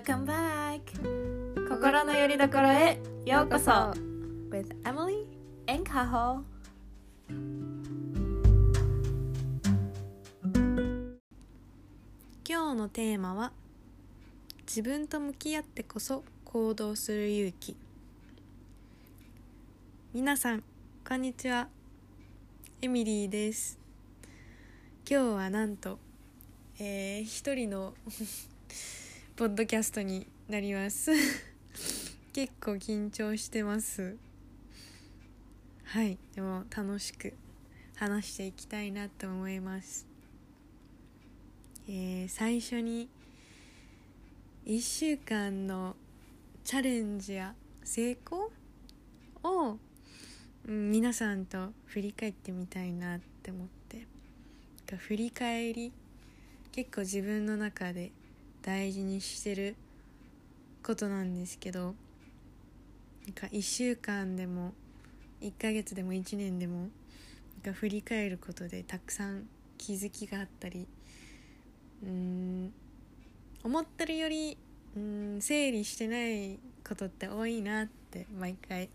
[0.00, 0.80] Welcome back.
[1.68, 3.70] 心の拠り所へようこそ。
[4.48, 5.26] With Emily
[5.66, 6.40] and Kaho.
[12.48, 13.52] 今日のテーマは
[14.66, 17.76] 自分と向き合ってこそ行動する勇気。
[20.14, 20.64] 皆さん
[21.06, 21.68] こんにちは。
[22.80, 23.78] エミリーです。
[25.06, 25.98] 今日はなんと
[26.78, 27.92] えー、一人の
[29.40, 31.12] ポッドキャストになります。
[32.34, 34.18] 結構緊張してます。
[35.82, 36.18] はい。
[36.34, 37.32] でも楽しく
[37.94, 40.06] 話していきたいなと思います。
[41.88, 43.08] えー、最初に
[44.66, 45.96] 1週間の
[46.62, 48.52] チャレンジや成功
[49.42, 49.78] を、
[50.66, 54.06] うん、皆さんと振り返ってみたいなって思って。
[54.98, 55.92] 振り返り
[56.72, 58.12] 結構自分の中で
[58.62, 59.76] 大事にしてる
[60.82, 61.94] ことなんですけど
[63.26, 64.72] なんか1週間でも
[65.40, 66.88] 1ヶ月でも1年でもなん
[67.62, 69.44] か振り返ることでたくさん
[69.78, 70.86] 気づきがあったり
[72.02, 72.72] うん
[73.62, 74.56] 思ってるより
[74.96, 78.88] うん整理してないことって多いなって毎回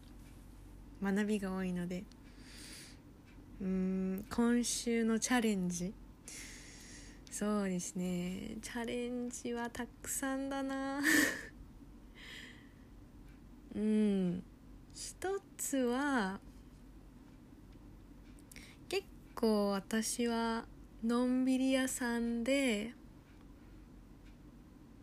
[1.01, 2.03] 学びが多いので
[3.61, 5.93] うん今週のチャレンジ
[7.37, 8.55] そうですね。
[8.61, 11.01] チャレンジはたくさんだな。
[13.75, 14.41] うん。
[14.93, 16.39] 一つは
[18.87, 19.03] 結
[19.35, 20.65] 構私は
[21.03, 22.93] のんびり屋さんで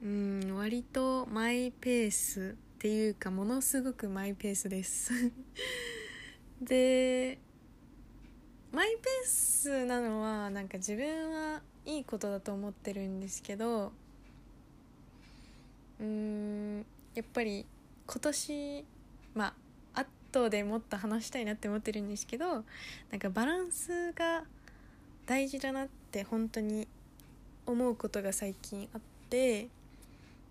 [0.02, 5.12] うん割とマイペースっていうかものすごくマイペースです。
[6.62, 7.38] で
[8.72, 13.92] マイペースなのはなんか自分はいいことだと思ってるんですけど
[16.00, 16.78] うん
[17.14, 17.66] やっぱり
[18.06, 18.84] 今年
[19.34, 19.52] ま
[19.94, 20.00] あ
[20.32, 22.60] 後でもっと話したいなって思ってるんですけどな
[23.16, 24.44] んかバランスが
[25.26, 26.88] 大事だなって本当に
[27.66, 29.68] 思うことが最近あって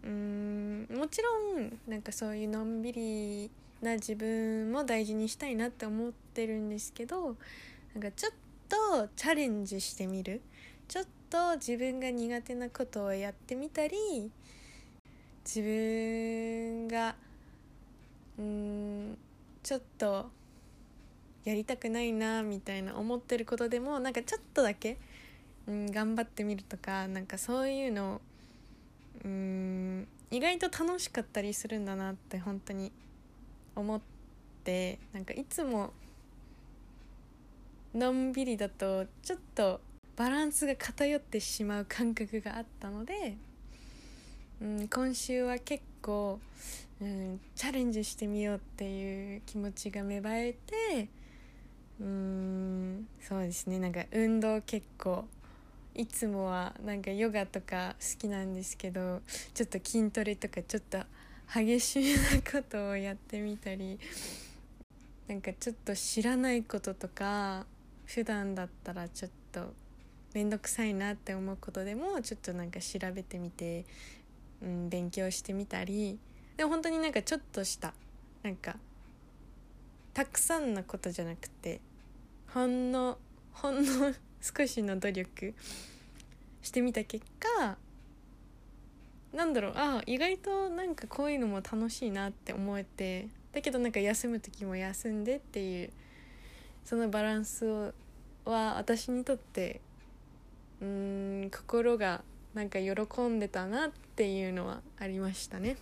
[0.03, 3.49] うんもちろんなんかそういうのんびり
[3.81, 7.35] な自分も大事にしたいなって思ってるんですけど
[7.93, 8.33] なんかちょっ
[8.69, 10.41] とチャレンジしてみる？
[10.87, 14.31] ちょっと自分が苦手なことをやってみたり
[15.45, 17.15] 自分が
[18.37, 19.17] うん
[19.63, 20.29] ちょっと
[21.43, 24.97] やりたくないなみたいな思ってることでもなんかちょっとだけ、
[25.67, 28.21] うん、頑張ってみるとかなんかそういうの
[29.23, 32.91] うん意外と楽しかったりするんだなって本当に
[33.75, 34.01] 思っ
[34.63, 35.91] てなんかいつも
[37.93, 39.81] のんびりだとちょっと
[40.15, 43.35] バランスが偏ってしまう感覚があったので、
[44.61, 46.39] うん、今週は結構、
[47.01, 51.09] うん、チャレンジしてみようっていう気持ちが芽生えて
[51.99, 53.77] うんそうですね。
[53.77, 55.25] なんか運動結構
[55.93, 59.21] いつもはなんかヨガとか好きなんですけど
[59.53, 60.99] ちょっと筋トレとかちょっと
[61.53, 63.99] 激しめなことをやってみたり
[65.27, 67.65] なんかちょっと知らないこととか
[68.13, 69.73] 普段だったらちょっと
[70.33, 73.85] 面倒くさいなって思うことでもちょっとなんか調べてみて、
[74.61, 76.19] うん、勉強してみたり。
[76.57, 77.93] でも本当になんかちょっとした
[78.43, 78.75] なんか
[80.13, 81.79] たくさんのことじゃなくて
[82.53, 83.17] ほんの
[83.53, 85.53] ほんの 少しの努力
[86.61, 87.77] してみた結果
[89.33, 95.91] なんだろうあ意外となんかこういうのも楽しいなって思えてだけどなんか休む時も休んでっていう
[96.83, 97.93] そのバランスを
[98.45, 99.81] は私にとって
[100.81, 105.77] うん心がなんか喜んでたなっていうのはありましたね。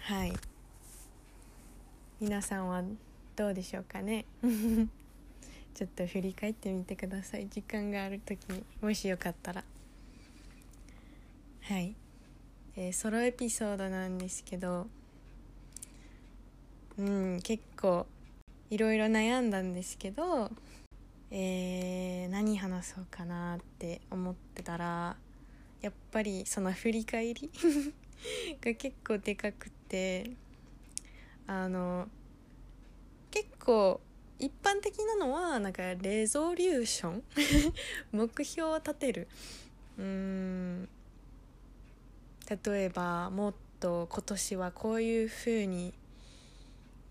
[0.00, 0.32] はい。
[2.20, 2.82] 皆さんは
[3.36, 4.24] どうでしょうかね。
[5.74, 7.48] ちょっと振り返ってみてください。
[7.48, 8.64] 時間がある時に。
[8.80, 9.64] もしよかったら。
[11.62, 11.94] はい、
[12.76, 14.88] えー、ソロエピソードなんですけど。
[16.98, 18.06] うん結構
[18.70, 20.50] いろいろ悩んだんですけど
[21.30, 25.16] えー、何話そうかなって思ってたら
[25.80, 27.50] やっぱりその振り返り
[28.62, 30.30] が結構でかくて
[31.46, 32.08] あの
[33.30, 34.00] 結構
[34.38, 37.22] 一般的なのはなんかレゾリューション？
[38.12, 39.28] 目標を立てる。
[39.98, 40.88] うん。
[42.64, 45.94] 例えばもっと今年はこういうふうに、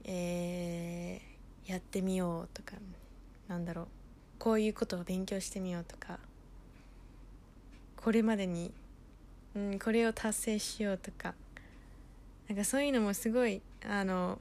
[0.04, 1.35] えー、
[1.66, 2.74] やってみようとか
[3.48, 3.88] なんだろう。
[4.38, 6.20] こういうことを勉強してみようとか。
[7.98, 8.72] これまでに
[9.56, 11.34] うん、これを達成しようとか。
[12.48, 14.38] なんかそういうのもすごいあの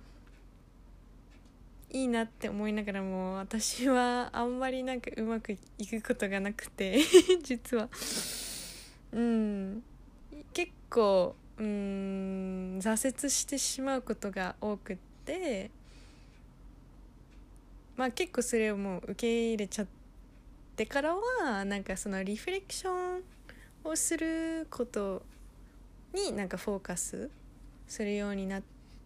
[1.90, 6.98] いいなって思いながらも私はあんまりなんかうまくいくことがなくて
[7.42, 7.88] 実は。
[9.12, 9.82] うん。
[10.52, 15.70] 結構うん挫折してしまうことが多くって
[17.96, 19.86] まあ結構それをもう受け入れちゃっ
[20.76, 23.22] てからはなんかそのリフレクション
[23.84, 25.22] をすること
[26.12, 27.30] になんかフォーカス
[27.86, 28.62] するようになっ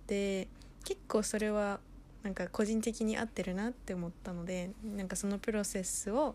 [0.06, 0.48] て
[0.84, 1.80] 結構それは
[2.22, 6.34] なんか個人的に合ってるなって思ったのでなんかそのプロセスを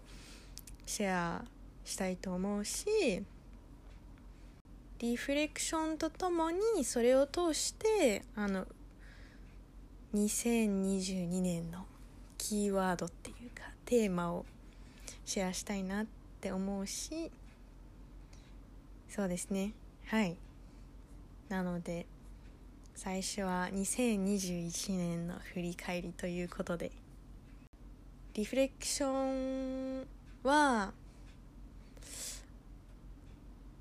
[0.85, 1.45] シェア
[1.85, 2.85] したいと思うし
[4.99, 8.65] リフレクションとともにそれを通してあの
[10.15, 11.85] 2022年の
[12.49, 14.45] キーワードっていうかテーマを
[15.23, 16.05] シェアしたいなっ
[16.41, 17.31] て思うし
[19.07, 19.73] そうですね。
[20.07, 20.35] はい。
[21.47, 22.05] なので
[22.95, 26.91] 最初は2021年の振り返りということで
[28.33, 30.05] リフレクション
[30.43, 30.91] は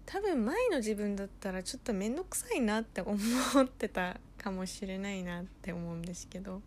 [0.07, 3.17] 多分前の自分だったらちょっと面倒くさいなって思
[3.61, 6.63] ってたかもしれないなって思うんですけど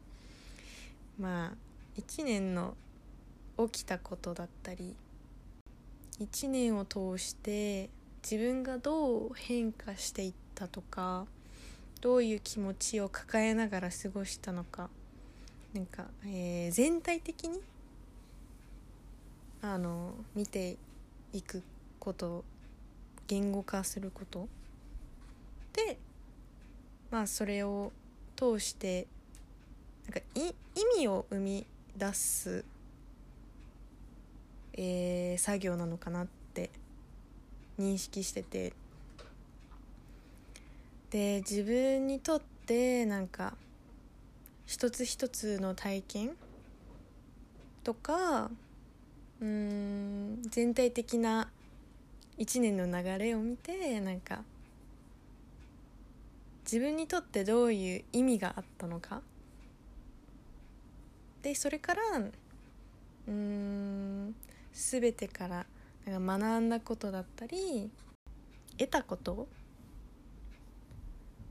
[1.17, 1.64] まあ
[1.97, 2.75] 1年の
[3.57, 4.95] 起きたことだったり
[6.19, 7.89] 1年を通して
[8.23, 11.25] 自分がどう変化していったとか
[12.01, 14.89] どういう気持ちを抱えながら過ごしたのか
[15.73, 17.59] なんか、えー、全体的に
[19.61, 20.77] あの見て
[21.33, 21.63] いく
[21.99, 22.43] こと
[23.27, 24.47] 言語化すること
[25.73, 25.97] で
[27.11, 27.91] まあそれを
[28.35, 29.07] 通して
[30.05, 30.53] なんか意
[30.99, 31.65] 味を生み
[31.97, 32.65] 出す、
[34.73, 36.69] えー、作業なのかなって
[37.79, 38.73] 認識してて。
[41.11, 43.53] で自分にとってなんか
[44.65, 46.31] 一つ一つの体験
[47.85, 48.49] とか
[49.39, 51.49] うん全体的な
[52.37, 54.43] 一年の流れを見てなんか
[56.65, 59.21] 自分にとってどういう意味があったのか
[61.45, 62.01] でそれから
[63.27, 64.35] うん
[64.73, 65.65] 全てから
[66.07, 67.91] なんか学んだことだったり
[68.79, 69.47] 得たこと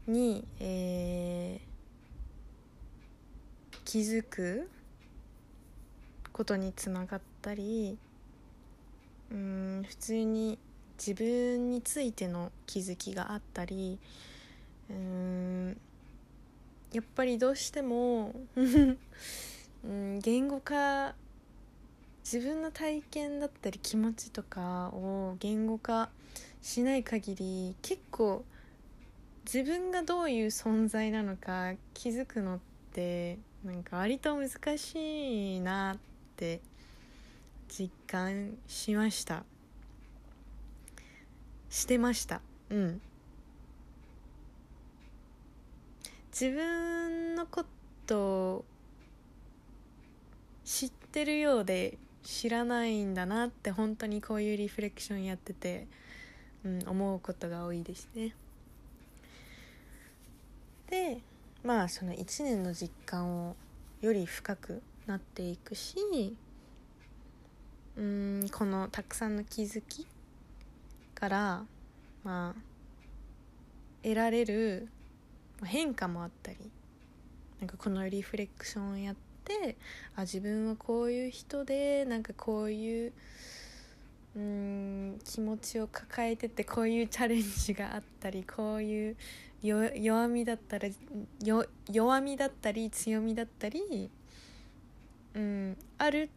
[0.09, 4.69] に、えー、気づく
[6.33, 7.97] ことにつながったり
[9.31, 10.59] うん普通に
[10.99, 14.01] 自分についての気づきがあったり
[14.91, 15.81] うん
[16.93, 18.35] やっぱりどうしても
[19.85, 21.15] うん言語化
[22.25, 26.09] 自分の体験だったり気持ちとかを言語化
[26.63, 28.45] しない限り結構
[29.45, 32.59] 自分がどういう存在なのか気づくのっ
[32.95, 35.99] てなんか割と難しいなっ
[36.37, 36.61] て
[37.69, 39.45] 実感しました。
[41.69, 42.41] してました。
[42.71, 43.01] うん。
[46.31, 47.65] 自分のこ
[48.07, 48.65] と
[50.65, 55.87] 知ってるようで知らないんだなって本当にこういうリフレクションやってて、
[56.65, 58.35] うん、思うことが多いですね。
[60.91, 61.21] で
[61.63, 63.57] まあその1年の実感を
[64.01, 65.97] より深くなっていくし
[67.97, 70.07] うんこのたくさんの気づき
[71.15, 71.65] から
[72.23, 72.61] まあ
[74.03, 74.89] 得られる
[75.65, 76.59] 変化もあったり
[77.61, 79.77] なんかこのリフレクションをやって
[80.17, 83.13] あ自分はこういう人でなんかこういう
[84.37, 89.17] うん気持ちを抱えててこういうチャレンジがあったりこういう
[89.63, 90.89] 弱みだったら
[91.91, 94.11] 弱みだったり強みだったり、
[95.35, 96.29] うん、あるっ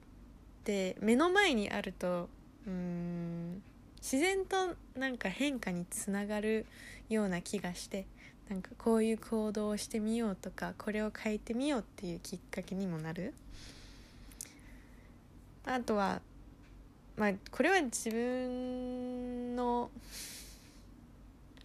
[0.63, 2.29] て目の前にあると
[2.67, 3.61] うん
[3.97, 6.65] 自然となんか変化につながる
[7.09, 8.05] ような気がして
[8.49, 13.33] なんかこういう行動をしてみようとかこれを変えてみようっていうきっかけにもなる？
[15.65, 16.21] あとは
[17.17, 19.89] まあこれは自分の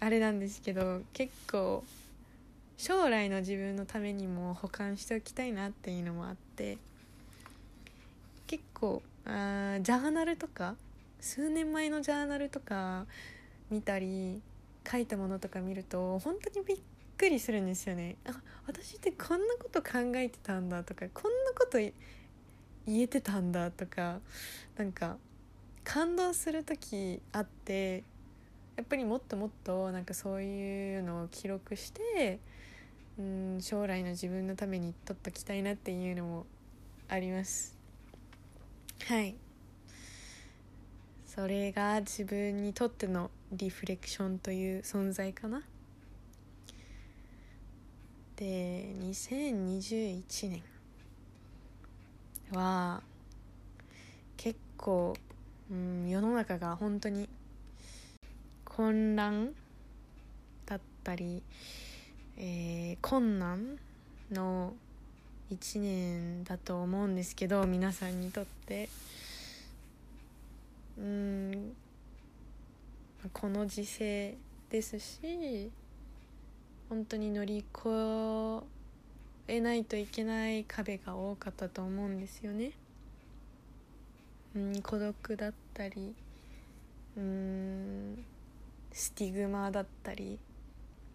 [0.00, 1.84] あれなんですけど結構
[2.76, 6.78] 将来の自分のためにも保管しておきたいなっていうのもあって
[8.48, 10.74] 結構あジャーナルとか
[11.20, 13.06] 数年前のジャーナルとか
[13.70, 14.42] 見たり
[14.90, 16.78] 書いたものとか見ると本当にびっ
[17.16, 18.16] くりするんですよね。
[18.26, 21.92] あ私ってこんなこと考えてたんだとかこんなこと言
[22.86, 24.20] えてたんだとか
[24.76, 25.16] なんか
[25.84, 28.04] 感動する時あって
[28.76, 32.38] やっぱりもっともっとなんかそういうのを記録して
[33.18, 36.46] うん将来の自分のために取っときたいなっていうのも
[37.08, 37.76] あります。
[39.06, 39.36] はい。
[41.26, 45.62] それが自分にとってのリフレクションという存在かな。
[48.36, 50.62] で2021年
[52.52, 53.02] は
[54.38, 55.14] 結構、
[55.70, 57.28] うん、世の中が本当に
[58.64, 59.52] 混乱
[60.64, 61.42] だったり、
[62.38, 63.78] えー、困難
[64.30, 64.72] の
[65.50, 68.88] 1年だと思うんですけど皆さんにとって。
[70.98, 71.74] うん
[73.30, 74.36] この時勢
[74.68, 75.70] ですし
[76.88, 78.64] 本当に乗り越
[79.46, 82.72] えないといけない壁が多かったと思うんですよね。
[84.54, 86.14] うん、孤独だったり
[87.16, 88.24] うん
[88.92, 90.38] スティグマだったり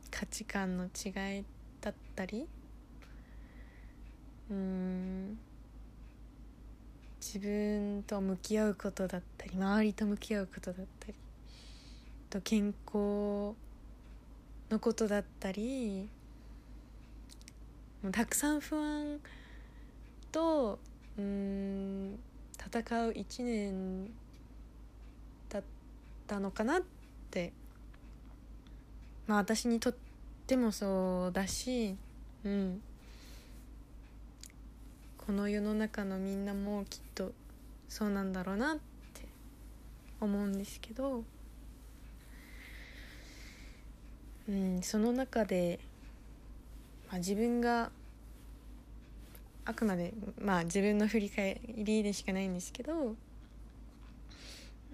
[0.10, 1.44] 価値観の違い
[1.82, 2.48] だったり
[4.50, 5.38] うん
[7.20, 11.14] 自分と向き合うことだったり周りと向き合うことだったり
[12.30, 13.56] と健康
[14.70, 16.10] のことだったり
[18.04, 19.20] もうたくさん不安
[20.32, 20.80] と
[21.18, 22.20] うん
[22.60, 24.10] 戦う一年
[25.50, 25.64] だっ
[26.28, 26.82] たのかなっ
[27.32, 27.54] て
[29.26, 29.96] まあ私にとっ
[30.46, 31.96] てもそうだし
[32.44, 32.82] うん。
[35.28, 37.34] この世の中のみんなもきっと
[37.90, 38.82] そうなんだろうなって
[40.22, 41.26] 思うんですけど、
[44.48, 45.80] うん、その中で、
[47.10, 47.92] まあ、自分が
[49.66, 53.16] あくまでまあ自分の振り返りでしかないんですけど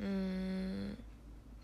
[0.02, 0.98] うん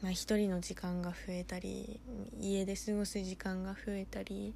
[0.04, 2.00] まあ一人の時間が増えたり
[2.40, 4.54] 家で過ごす時間が増えたり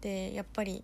[0.00, 0.82] でやっぱり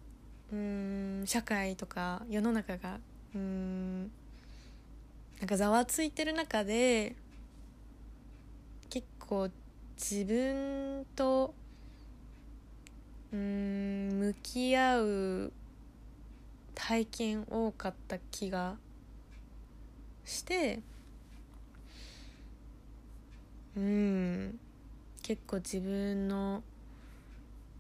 [0.52, 2.98] うん社会とか世の中が
[3.34, 7.14] うんなんかざわついてる中で
[8.90, 9.48] 結構
[9.96, 11.54] 自分と
[13.32, 15.52] うん向き合う
[16.74, 18.76] 体験多かった気が
[20.24, 20.80] して
[23.76, 24.58] うん
[25.22, 26.62] 結構自分の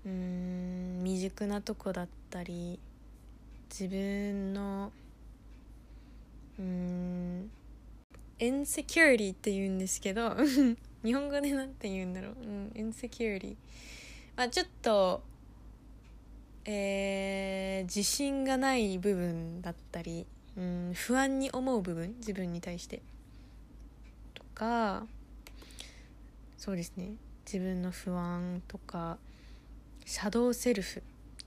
[0.04, 2.78] うん未熟なとこだったり
[3.70, 4.92] 自分の
[6.58, 7.50] うん
[8.38, 10.36] インセキュリティって言うんですけど
[11.06, 13.56] 日本語で何て言うんだろう、うん、インセキュリティ
[14.36, 15.22] まあちょっと
[16.68, 23.02] えー、自信がない部分だったり、うん、不安に思う部分自分に対して
[24.34, 25.06] とか
[26.58, 27.12] そうですね。
[27.44, 29.18] 自分の不安とか
[30.04, 31.02] シャドウセルフっ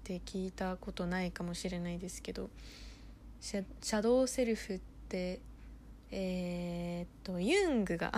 [0.06, 2.50] て聞いたことないかもしれないですけど
[3.42, 5.42] シャシャドウセルフって
[6.12, 8.14] えー、っとユングが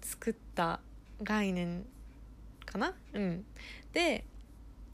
[0.00, 0.80] 作った
[1.22, 1.84] 概念
[2.64, 2.94] かな？
[3.14, 3.44] うん。
[3.92, 4.24] で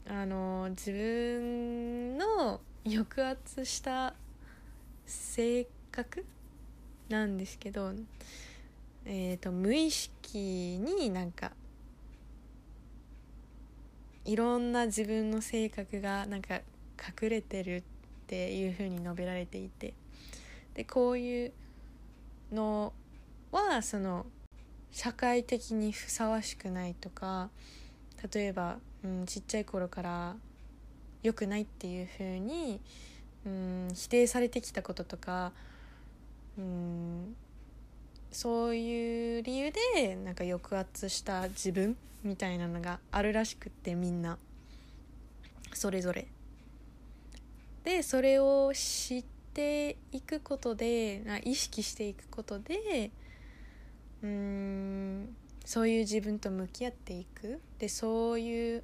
[0.07, 4.13] あの自分の抑圧した
[5.05, 6.25] 性格
[7.09, 7.93] なんですけど
[9.05, 10.37] えーと無意識
[10.79, 11.51] になんか
[14.25, 16.55] いろんな自分の性格がなんか
[17.21, 17.83] 隠れてるっ
[18.27, 19.93] ていうふうに述べられていて
[20.75, 21.51] でこういう
[22.51, 22.93] の
[23.51, 24.25] はその
[24.91, 27.49] 社会的にふさわしくないとか
[28.33, 30.35] 例えば、うん、ちっちゃい頃から
[31.23, 32.79] 良くないっていうふうに、
[33.45, 35.51] うん、否定されてきたこととか、
[36.57, 37.35] うん、
[38.31, 44.37] そういう理由でなんか抑圧した自分みたいなのがあるらしくってみんな
[45.73, 46.27] それぞれ。
[47.83, 53.11] でそれを知っていくことで意識していくことで
[54.23, 55.35] うん
[55.65, 57.61] そういう自分と向き合っていく。
[57.77, 58.83] でそういう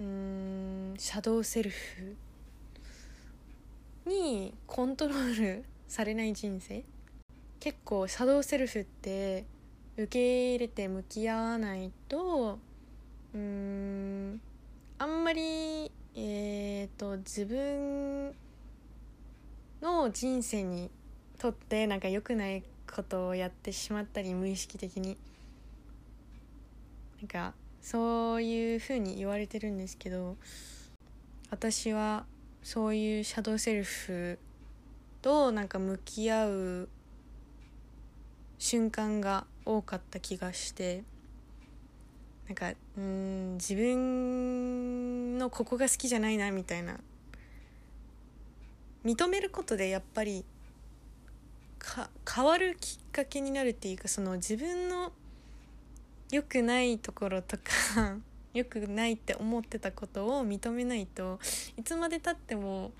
[0.00, 2.16] うんシャドウセルフ
[4.06, 6.84] にコントロールされない人生。
[7.60, 9.44] 結構シャドウセルフって
[9.96, 12.60] 受け入れて向き合わないと
[13.34, 14.40] うん
[14.98, 18.32] あんまりえっ、ー、と自分
[19.82, 20.90] の人生に
[21.38, 25.16] とってなんか良くないことをやってしまったり無意識的に。
[27.20, 30.36] なんかそういうふうに言われてるんですけど
[31.50, 32.26] 私は
[32.62, 34.38] そういうシャドウセルフ
[35.20, 36.88] となんか向き合う
[38.58, 41.02] 瞬間が多かった気がして
[42.46, 46.98] なんかうん自分のここが好きじゃないなみたいな。
[49.04, 50.44] 認めることでやっぱり
[52.34, 55.12] 変わるきっかけになるっていうかその自分の
[56.30, 58.18] 良くないところとか
[58.52, 61.38] 良くないって思ってたことを認めないと
[61.76, 62.92] いつまでたっても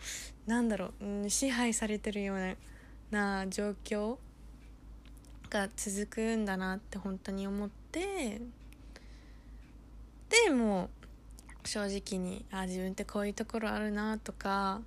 [0.46, 2.56] なんだろう、うん、支配されてるよう
[3.10, 4.16] な状況
[5.50, 8.40] が続くんだなって本当に思って
[10.46, 10.90] でも
[11.64, 14.80] う正直にあ自分ってこういうところあるなとか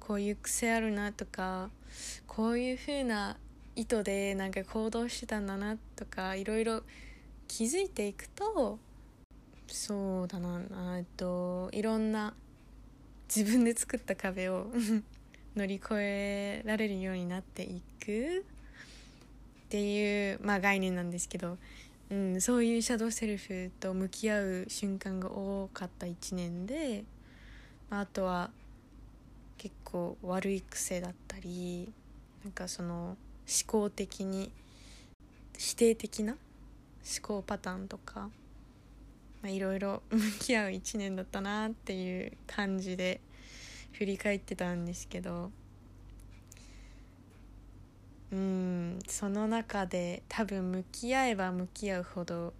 [0.00, 1.70] こういう癖あるなとか
[2.26, 3.36] こういう風な
[3.76, 6.82] 意図でなんか行動してたんだなとかいろいろ
[7.46, 8.78] 気づいていくと
[9.66, 10.60] そうだな
[10.96, 12.34] えっといろんな
[13.34, 14.66] 自分で作った壁を
[15.54, 18.44] 乗り越えられるようになっていく。
[19.68, 21.58] っていう、まあ、概念なんですけど、
[22.10, 27.04] うん、そういうシャドウセルフと向き合う瞬間が多かった1年で、
[27.90, 28.50] まあ、あとは
[29.58, 31.92] 結構悪い癖だったり
[32.44, 33.16] なんかその思
[33.66, 34.50] 考的に
[35.56, 36.40] 否定的な思
[37.20, 38.30] 考パターンとか
[39.44, 43.20] いろいろ 向き合う1年だったなっていう感じで
[43.92, 45.50] 振り返ってたんですけど
[48.30, 52.52] うんその中で多分向き合えば向き合うほど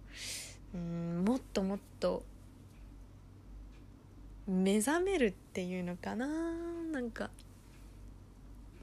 [0.73, 2.23] うんもっともっと
[4.49, 6.27] 目覚めるっていうのかな？
[6.91, 7.29] なんか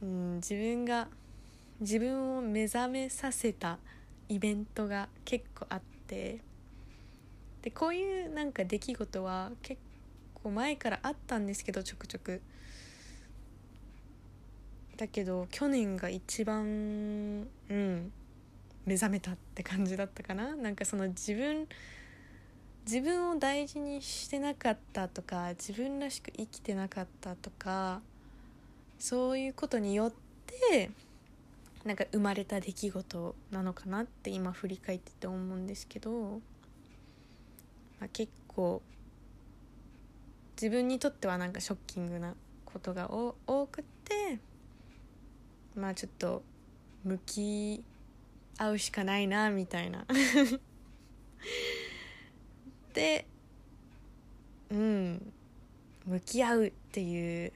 [0.01, 1.09] うん自分が
[1.81, 3.79] 自分を目覚めさせた
[4.29, 6.39] イベントが結構あって。
[7.63, 9.81] でこういうなんか出来事は結
[10.35, 12.41] 構前からあったんですけどちょくちょく。
[14.97, 18.13] だけど去年が一番うん
[18.87, 20.55] 目覚めたって感じだったかな？
[20.55, 21.67] なんかその自分
[22.87, 28.01] 自分を大事にしてなかったとか自分らしく生きてなかったとか
[28.97, 30.13] そういうことによっ
[30.71, 30.91] て
[31.85, 36.41] なんか生まれた出来事なのかなって今振り返ってて思うんですけど、
[37.99, 38.81] まあ、結構
[40.55, 43.35] 自分にとってはなんかショッキングなことが多
[43.67, 44.39] くて
[45.75, 46.45] まあちょっと
[47.03, 47.85] 向き
[48.59, 50.07] 合うしかないなみたいな。
[52.97, 53.27] で
[54.71, 55.33] うん
[56.07, 57.53] 向き合うっていう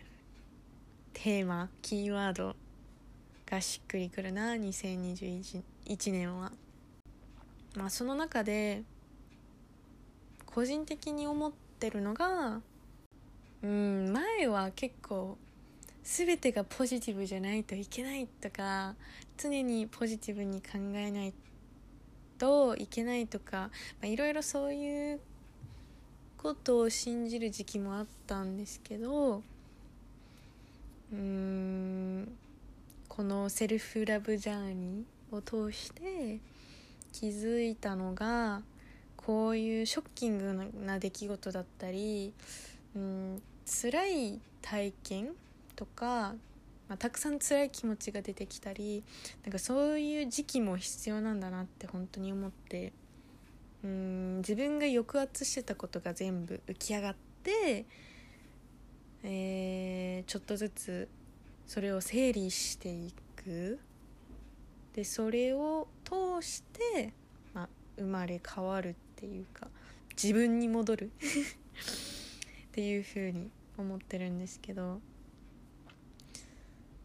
[1.15, 2.55] テーマキーワード
[3.47, 5.65] がしっくりくるな2021
[6.13, 6.53] 年は。
[7.75, 8.83] まあその中で
[10.45, 12.61] 個人的に思ってるのが
[13.63, 15.39] うん前は結構
[16.03, 18.95] 全てがポジティブじゃないといけないとか
[19.39, 21.33] 常にポジティブに考えない
[22.37, 23.71] といけないとか
[24.03, 25.21] いろいろそういう
[26.43, 29.43] ことを信じる時期もあったんですけど
[31.13, 32.33] うーん
[33.09, 36.39] このセルフラブジャーニーを通して
[37.13, 38.63] 気づいたのが
[39.19, 42.33] こういうショッキングな出来事だったり
[42.97, 45.33] うん辛い体験
[45.77, 46.33] とか、
[46.89, 49.05] まあ、たくさん辛い気持ちが出てきたり
[49.45, 52.95] なんかそういう時期も必要なんだなって本当に思って
[53.83, 57.87] うん自分が抑圧してたことが全部浮き上がって、
[59.23, 61.09] えー、ちょっとずつ
[61.67, 63.79] それを整理していく。
[64.95, 67.13] でそれを通して、
[67.55, 69.69] まあ、生まれ変わるっていうか
[70.21, 71.11] 自分に戻る。
[72.71, 75.01] っていう風に思ってるんですけど。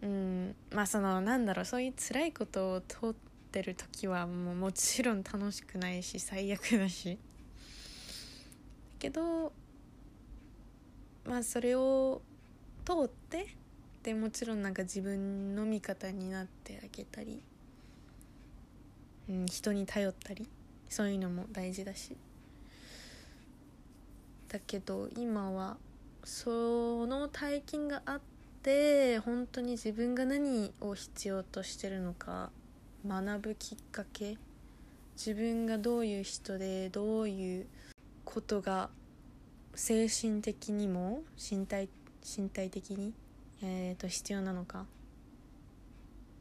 [0.02, 3.25] うんまあそのなんだろうそういう辛いことを通って
[3.56, 7.18] てる時はもうもちろん楽しくないし最悪だし。
[9.00, 9.54] けど
[11.26, 12.22] まあそれを
[12.84, 13.48] 通って
[14.04, 17.42] でもちろんなんか自分の味方になってあげたり、
[19.30, 20.50] うん、人に頼ったり
[20.90, 22.18] そういうのも大事だし。
[24.50, 25.78] だけど今は
[26.26, 28.22] その体験があっ
[28.64, 32.52] て本当に自分が何を必要としてるのか
[33.08, 34.38] 学ぶきっかけ？
[35.16, 37.68] 自分がどういう人でどういう
[38.26, 38.90] ことが
[39.76, 41.88] 精神的にも身体
[42.38, 43.14] 身体的に？
[43.62, 44.86] えー、と必要なのか？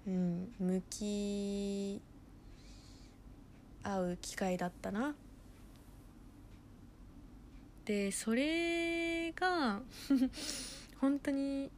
[0.07, 2.01] うん向き
[3.83, 5.15] 合う機会だったな。
[7.85, 9.83] でそれが
[11.01, 11.71] 本当に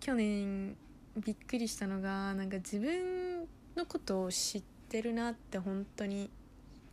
[0.00, 0.76] 去年
[1.24, 6.30] びっくりしたのがなんか自分のことを知ってるなって本当に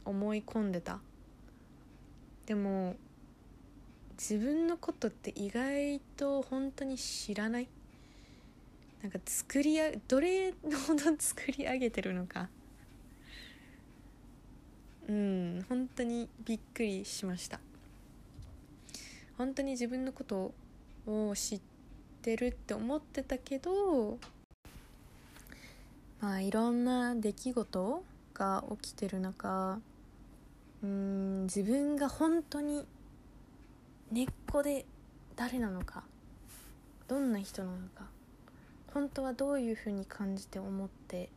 [0.06, 1.00] 思い込んでた。
[2.46, 2.96] でも
[4.14, 7.68] 自分のことって意外と本当に知らない。
[9.02, 10.54] なんか作りあどれ
[10.88, 12.50] ほど作り上げてるのか。
[15.08, 17.60] うん本当にびっくりしました。
[19.38, 20.54] 本当に自分のこと
[21.08, 21.62] を知っ
[22.22, 24.20] てるって思ってたけど
[26.22, 28.04] まあいろんな出来事
[28.36, 29.80] が起きてる中
[30.84, 32.86] うん自分が本当に
[34.12, 34.86] 根っこで
[35.36, 36.04] 誰なのか
[37.08, 38.06] どんな人なのか
[38.94, 41.30] 本当はどういうふうに感じて思って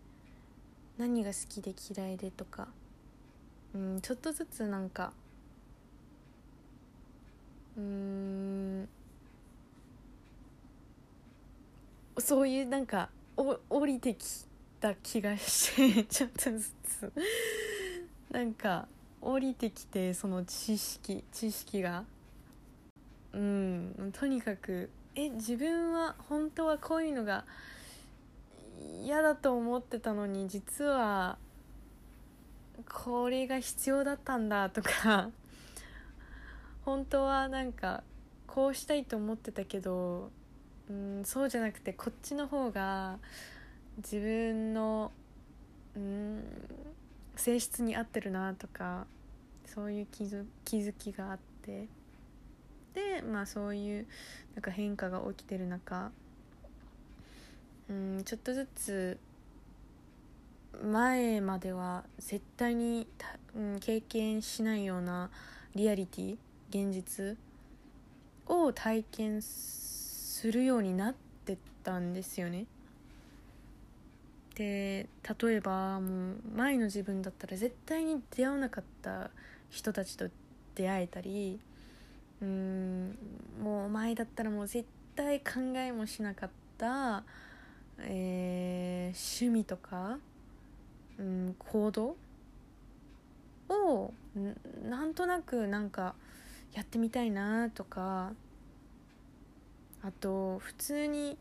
[0.98, 2.68] 何が好きで嫌いでとか
[3.74, 5.12] うんちょっとずつなんか
[7.78, 8.88] うん
[12.18, 14.24] そういうなんかお降りてき
[14.84, 17.12] た気がしてちょっとずつ。
[18.30, 18.86] なんか
[19.22, 22.04] 降りてきてその知識知識が。
[23.32, 27.44] うんとにかくえ自分は本当はこういうのが
[29.02, 31.38] 嫌だと思ってたのに実は
[32.88, 35.30] これが必要だったんだとか。
[36.84, 38.02] 本当はなんか
[38.46, 40.30] こうしたいと思ってたけど
[40.90, 43.18] うんそうじゃなくてこっちの方が
[43.98, 45.12] 自分の
[45.96, 46.42] うん
[47.37, 49.07] 性質に合ってるなとか
[49.66, 51.88] そういう気づ気づきがあって
[52.94, 54.07] でまあそういう
[54.54, 56.11] なんか変化が起きてる中
[57.88, 59.18] うんちょっとずつ
[60.83, 63.07] 前までは絶対に、
[63.57, 65.30] うん、経験しないような
[65.74, 66.37] リアリティ
[66.70, 67.37] 現実
[68.46, 72.66] を体験するようになってたんですよね。
[74.54, 75.08] で
[75.42, 79.30] 例えばもう前の自分だったら絶対に出会わなかった
[79.70, 80.28] 人たちと
[80.74, 81.58] 出会えたり
[82.40, 83.18] うん
[83.62, 84.86] もう前だったらもう絶
[85.16, 87.24] 対考えもしなかった、
[88.00, 90.18] えー、趣味とか、
[91.18, 92.16] うん、行動
[93.68, 94.12] を
[94.88, 96.14] なんとなくなんか
[96.74, 98.32] やってみたいなとか
[100.02, 101.38] あと普通に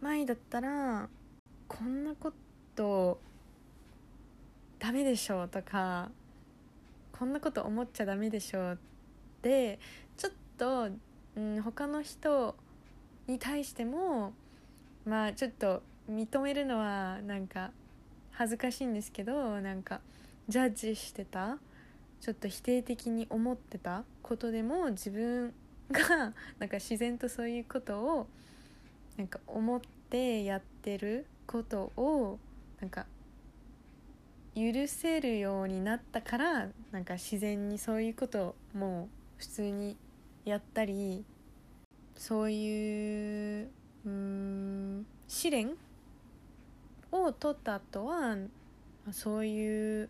[0.00, 1.08] 前だったら
[1.66, 2.45] こんなこと
[2.76, 3.18] と
[4.78, 6.10] ダメでしょとか
[7.10, 8.78] こんなこと思っちゃダメでしょっ
[9.42, 9.80] て
[10.16, 10.90] ちょっと、
[11.36, 12.54] うん、他の人
[13.26, 14.34] に対しても
[15.06, 17.70] まあちょっと認めるのはなんか
[18.32, 20.00] 恥ずかしいんですけどなんか
[20.48, 21.56] ジャッジしてた
[22.20, 25.54] ちょっと否定的に思ってたことでも自分
[25.90, 28.26] がなんか自然とそういうことを
[29.16, 32.38] なんか思ってやってることを
[32.80, 33.06] なんか
[34.54, 39.08] 許せるようになったからなんか自然にそういうことをもう
[39.38, 39.96] 普通に
[40.44, 41.24] やったり
[42.14, 43.68] そういう
[44.06, 45.74] うん試練
[47.12, 48.36] を取った後は
[49.10, 50.08] そういう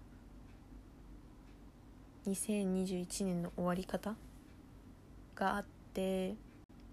[2.26, 4.14] 2021年の終わり方
[5.35, 6.35] があって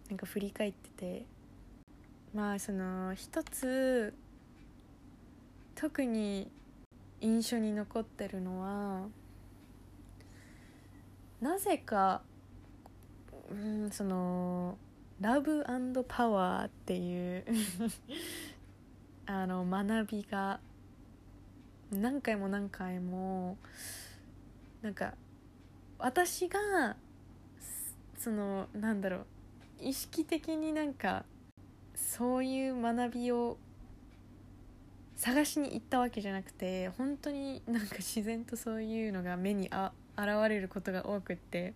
[0.09, 1.25] なんか振り返ってて
[2.33, 4.13] まあその一つ
[5.75, 6.49] 特に
[7.21, 9.07] 印象に残ってるのは
[11.41, 12.21] なぜか、
[13.49, 14.77] うん、その
[15.19, 15.63] ラブ
[16.07, 17.45] パワーっていう
[19.25, 20.59] あの学びが
[21.91, 23.57] 何回も何回も
[24.81, 25.13] なんか
[25.97, 26.97] 私が
[28.17, 29.25] そのなんだろう
[29.79, 31.25] 意識的になんか
[31.95, 33.57] そういう学びを
[35.23, 41.73] 探しに行ったわけじゃなくて本当になんか自然とそういうのが目にあ現れることが多くって。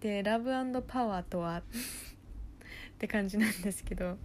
[0.00, 0.50] でラブ
[0.86, 1.62] パワーとはっ
[2.98, 4.16] て感じなんですけど。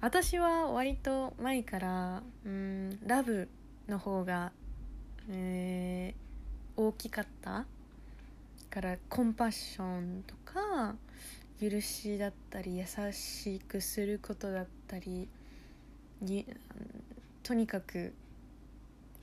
[0.00, 3.48] 私は割と前からうんラブ
[3.88, 4.52] の方が、
[5.30, 7.66] えー、大きかった
[8.70, 10.94] からコンパッションとか
[11.60, 15.28] 許しだったり優しくすることだったり
[16.20, 16.46] に
[17.42, 18.12] とにかく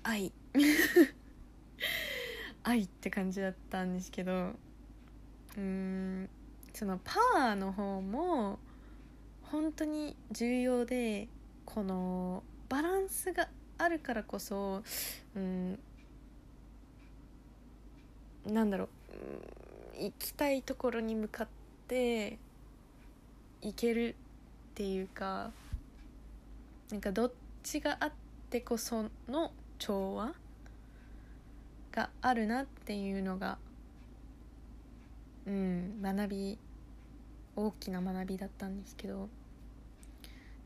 [0.04, 0.32] 愛。
[2.64, 4.52] 愛って感じだったんですけど
[5.58, 6.30] うん
[6.74, 8.60] そのパワーの方も
[9.44, 11.28] 本当に重要で
[11.66, 14.84] このバランスがあるからこそ
[15.36, 15.80] うん
[18.46, 18.86] なんだろ
[19.98, 21.61] う行きたいところに向かって
[21.96, 25.52] いけるっていうか
[26.90, 27.32] なんかどっ
[27.64, 28.12] ちがあっ
[28.50, 30.34] てこその調和
[31.92, 33.58] があるなっていうのが
[35.46, 36.58] うん学び
[37.56, 39.30] 大きな学びだったんですけど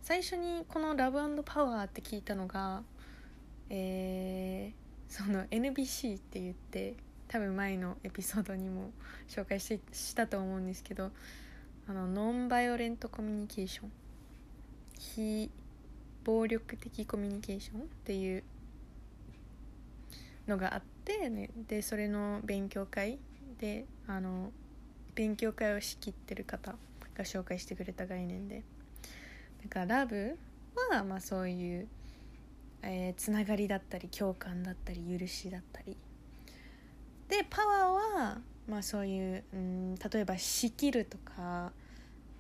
[0.04, 2.84] 最初にこの「ラブパワー」って聞いたのが
[3.70, 6.96] えー、その NBC って言って
[7.28, 8.92] 多分前のエピソードにも
[9.28, 11.12] 紹介ししたと思うんですけど
[11.88, 13.92] あのノンバイオレントコミュニケーション。
[14.98, 15.52] 非
[16.24, 18.44] 暴力的コミュニケーションっていう
[20.48, 23.20] のがあって、ね、でそれの勉強会
[23.60, 24.52] であの
[25.14, 26.76] 勉強会を仕切ってる方
[27.16, 28.64] が紹介してくれた概念で。
[29.64, 30.38] だからラブ
[30.92, 31.88] はまあそういう、
[32.84, 35.98] えーつながりだったり共感だったり許しだったり。
[37.30, 41.72] でパワーはまあそういう、うん、例えば仕切るとか、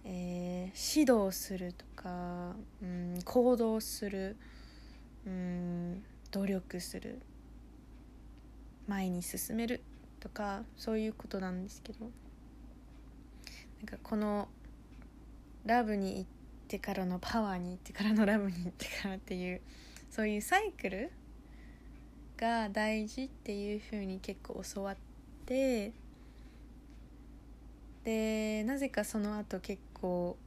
[0.04, 4.36] えー指導するとか、うん、行動する、
[5.26, 7.22] うん、努力する
[8.88, 9.82] 前に進める
[10.20, 12.10] とかそういうことなんですけど。
[13.86, 14.48] なんかこの
[15.66, 16.26] ラブに行っ
[16.68, 19.62] てからのパワーに行ってからのラブに行ってからっていう
[20.10, 21.12] そういうサイクル
[22.38, 24.96] が大事っていう風に結構教わっ
[25.46, 25.94] て
[28.04, 30.38] でなぜかその後結構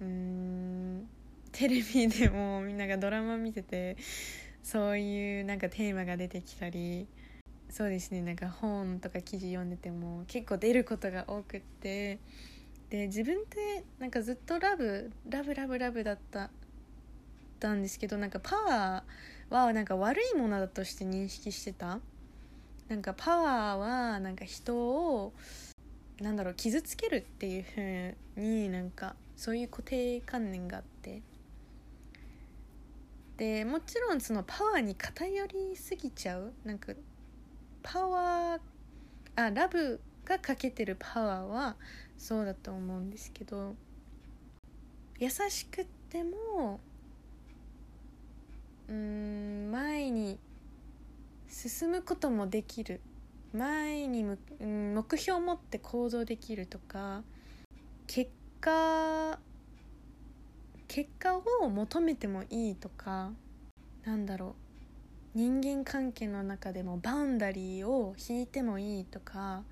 [0.00, 1.08] うーん
[1.52, 3.96] テレビでもみんながドラマ見てて
[4.62, 7.06] そういうなんかテーマが出てきたり
[7.70, 12.18] そうですねなんか本とか記事読んでても結構出ることが多くって
[12.90, 16.50] で自分ってなんかずっとラブラブラブラブだった
[17.58, 22.00] たんですけどなんかパワーはなんか悪いものだとして認識してた？
[22.88, 25.32] なんかパワーはなんか人を
[26.20, 31.22] なんだろう傷つけるっていう風になんかそういう固定観念があって。
[33.36, 36.52] でもちろんそのパワーに偏りすぎちゃう？
[36.64, 36.92] なんか
[37.82, 38.60] パワー
[39.36, 41.76] あラブがかけてるパワーは
[42.18, 43.74] そうだと思うんですけど。
[45.18, 46.80] 優しくっても
[48.92, 50.38] うん前に
[51.48, 53.00] 進むこともできる。
[53.54, 54.24] 前に、
[54.60, 57.22] 目標を持って行動できるとか
[58.06, 58.30] 結
[58.62, 59.38] 果
[60.88, 63.32] 結果を求めてもいいとか
[64.04, 64.54] なんだろ
[65.34, 65.38] う。
[65.38, 69.62] 人間関係の中でもバウンダリーを引いてもいいとか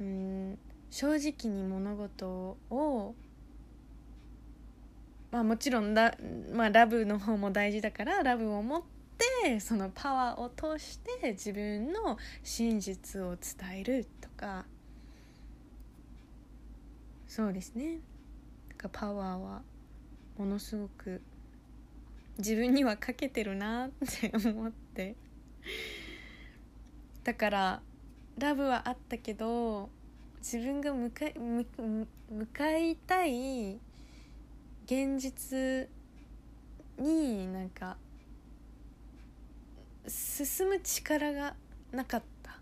[0.00, 0.58] うん
[0.90, 3.14] 正直に物事を
[5.34, 6.14] まあもちろんだ、
[6.52, 8.82] まあ、ラブの方も大事だからラブを持っ
[9.42, 14.64] てそのパワーを通して自分の真実を伝えるとか。
[17.26, 17.98] そうですね。
[18.68, 19.62] なんかパワーは
[20.38, 21.20] ものすごく
[22.38, 25.16] 自分にはかけてるなって思って。
[27.24, 27.82] だから
[28.38, 29.90] ラブはあったけど
[30.38, 31.66] 自分が向かい向
[32.30, 33.80] 向かいたい
[34.84, 35.88] 現実
[36.98, 37.96] になんか
[40.06, 41.54] 進む力が
[41.92, 42.58] なかった。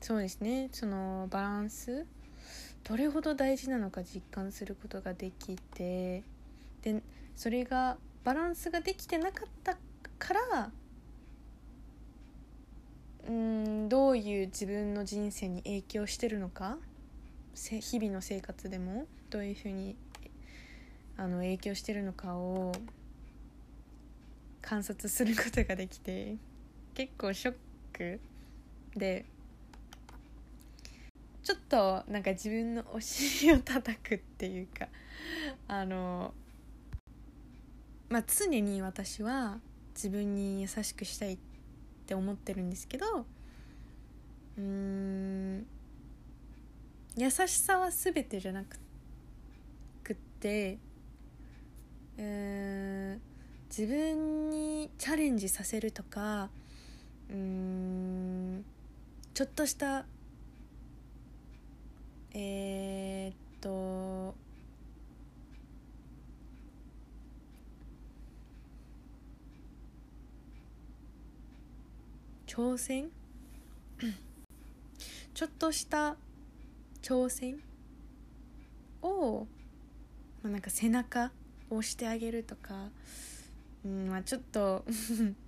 [0.00, 0.68] そうですね。
[0.72, 2.06] そのバランス。
[2.84, 6.22] どれほど大事なのか実感することができて。
[6.82, 7.02] で
[7.34, 9.76] それがバランスができてなかった
[10.18, 10.70] から
[13.28, 16.78] うんどういう自分の人生に影響してるのか？
[17.54, 19.96] 日々の生活でもどういうふうに
[21.16, 22.72] あの影響してるのかを
[24.60, 26.36] 観察することができて
[26.94, 27.54] 結構ショッ
[27.92, 28.20] ク
[28.96, 29.24] で
[31.42, 34.88] ちょっとなんか自分のお尻を叩くっていうか
[35.68, 36.34] あの
[38.08, 39.58] まあ常に私は
[39.94, 41.38] 自分に優しくしたいっ
[42.06, 43.06] て思ってるんですけど
[44.58, 45.66] うーん
[47.16, 48.78] 優しさは全てじゃなく
[50.02, 50.78] くって
[52.18, 53.20] うーん
[53.68, 56.48] 自分にチャレンジさせるとか
[57.28, 58.64] うーん
[59.34, 60.06] ちょっとした
[62.32, 64.34] えー、っと
[72.46, 73.10] 挑戦？
[75.34, 76.16] ちょっとした
[77.02, 77.60] 挑戦？
[79.02, 79.46] を、
[80.42, 81.30] まあ、なんか背中
[81.70, 82.90] 押してあげるとか、
[83.84, 84.84] うんまあ、ちょっと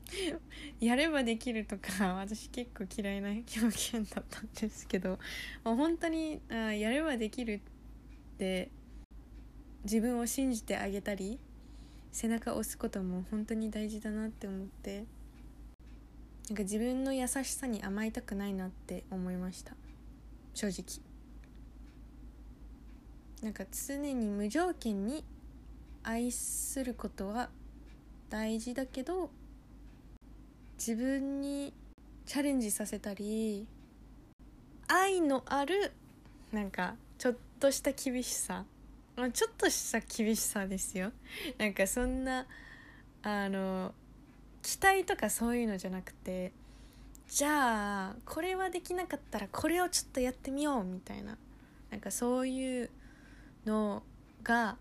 [0.80, 5.18] やればできるとか私結構嫌いな表現だったんですけど、
[5.64, 7.60] まあ、本当にあやればできるっ
[8.38, 8.70] て
[9.84, 11.38] 自分を信じてあげたり
[12.12, 15.04] 背中を押すことも本当に大事だなって思って
[16.48, 19.74] なんか自分の優しさに甘えたくないなって思いました。
[20.54, 21.02] 正直。
[23.42, 25.24] なんか常に無条件に
[26.02, 27.50] 愛することは
[28.30, 29.30] 大事だけど
[30.78, 31.72] 自分に
[32.26, 33.66] チャレンジさせたり
[34.86, 35.92] 愛のある
[36.52, 38.64] なんかちょっとした厳しさ。
[39.16, 41.12] まあちょっとした厳しさですよ。
[41.58, 42.46] なんかそんな
[43.22, 43.92] あの
[44.62, 46.52] 期待とかそういうのじゃなくて
[47.28, 51.36] じゃあこれはできなかったらこれをちょっとやってみようみたいな。
[51.90, 52.90] なんかそういう
[53.64, 54.02] の
[54.42, 54.76] が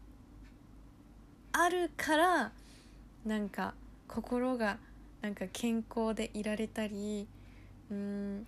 [1.60, 2.52] あるから
[3.26, 3.74] なんか
[4.08, 4.78] 心が
[5.22, 7.28] なんか健康でいられたり
[7.90, 8.46] うん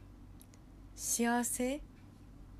[0.96, 1.82] 幸せ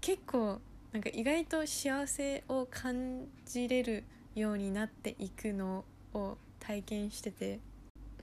[0.02, 0.60] 結構
[0.92, 5.86] なんか意外と幸せを感じれるようになっていくの
[6.16, 7.60] を体験してて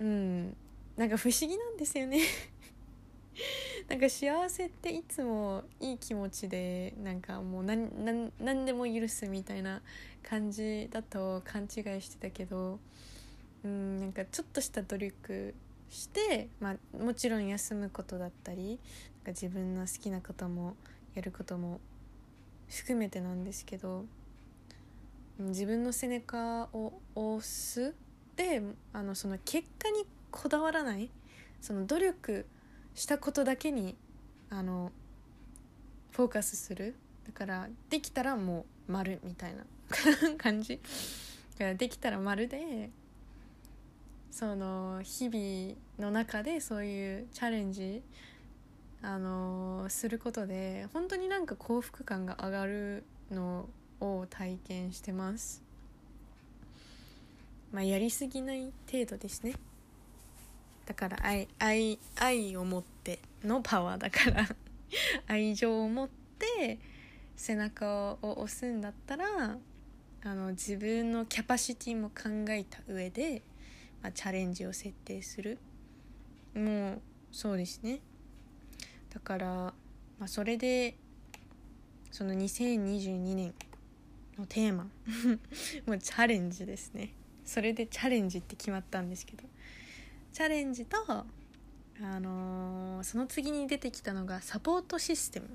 [0.00, 0.56] うん
[0.96, 2.22] なんか不思議なんですよね。
[3.88, 7.90] なんか幸せっていつもいい気持ちでなんかもう何
[8.38, 9.82] 何でも許すみたいな
[10.22, 11.68] 感じだと勘違い
[12.00, 12.78] してたけど
[13.64, 15.54] うんなんかちょっとした努力
[15.90, 18.78] して、まあ、もちろん休むことだったりなんか
[19.28, 20.76] 自分の好きなことも
[21.14, 21.80] やることも
[22.68, 24.04] 含めてなんですけど
[25.38, 27.94] 自分の背中を押す
[28.36, 31.10] であのその結果にこだわらない
[31.60, 32.46] その努力
[32.96, 33.94] したことだけに
[34.50, 34.90] あの
[36.10, 36.96] フォーカスする。
[37.26, 39.64] だからできたらもう丸みたいな
[40.38, 40.78] 感じ。
[40.78, 42.90] だからできたら丸で
[44.30, 48.02] その日々の中でそういうチャレンジ
[49.02, 53.68] あのすることで本当になんか幸福感が上がるの
[54.00, 55.62] を体験してます。
[57.72, 59.52] まあやりすぎない程度ですね。
[60.86, 64.48] だから愛愛愛を持ってのパワーだから
[65.26, 66.78] 愛情を持って
[67.34, 69.58] 背中を押すんだったら
[70.24, 73.42] あの自分のキャパシティも考えた上で、
[74.02, 75.58] まあ、チャレンジを設定する。
[76.54, 78.00] もうそうですね。
[79.12, 79.74] だから、ま
[80.20, 80.96] あ、それで
[82.10, 83.54] その2022年
[84.38, 84.84] のテーマ。
[85.86, 87.12] もうチャレンジですね。
[87.44, 89.44] それでチャレンジって決まったんですけど。
[90.36, 91.24] チャレンジと、あ
[92.20, 95.46] のーその次に出てきたのがサポートシステム。